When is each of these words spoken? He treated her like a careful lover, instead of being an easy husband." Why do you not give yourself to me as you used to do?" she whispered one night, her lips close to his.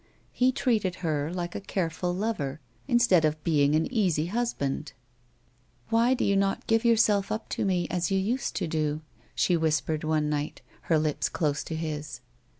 He 0.31 0.51
treated 0.51 0.95
her 1.05 1.31
like 1.31 1.53
a 1.53 1.61
careful 1.61 2.11
lover, 2.11 2.59
instead 2.87 3.23
of 3.23 3.43
being 3.43 3.75
an 3.75 3.85
easy 3.93 4.25
husband." 4.25 4.93
Why 5.91 6.15
do 6.15 6.25
you 6.25 6.35
not 6.35 6.65
give 6.65 6.83
yourself 6.83 7.29
to 7.49 7.65
me 7.65 7.87
as 7.91 8.09
you 8.09 8.17
used 8.17 8.55
to 8.55 8.67
do?" 8.67 9.01
she 9.35 9.55
whispered 9.55 10.03
one 10.03 10.27
night, 10.27 10.61
her 10.89 10.97
lips 10.97 11.29
close 11.29 11.63
to 11.65 11.75
his. 11.75 12.19